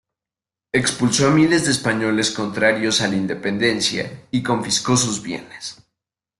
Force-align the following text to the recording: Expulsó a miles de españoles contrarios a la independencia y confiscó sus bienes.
Expulsó 0.71 1.27
a 1.27 1.29
miles 1.29 1.65
de 1.65 1.71
españoles 1.73 2.31
contrarios 2.31 3.01
a 3.01 3.07
la 3.07 3.17
independencia 3.17 4.23
y 4.31 4.41
confiscó 4.41 4.97
sus 4.97 5.21
bienes. 5.21 5.79